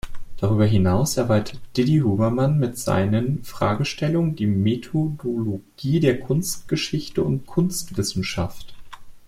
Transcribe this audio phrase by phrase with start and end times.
[0.37, 8.73] Darüber hinaus erweitert Didi-Huberman mit seinen Fragestellungen die Methodologie der Kunstgeschichte und Kunstwissenschaft.